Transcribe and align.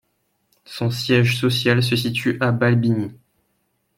Son 0.65 0.89
siège 0.89 1.37
social 1.39 1.83
se 1.83 1.95
situe 1.95 2.37
à 2.39 2.51
Balbigny. 2.51 3.11